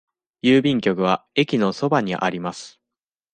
[0.41, 2.79] 郵便局は駅のそばにあります。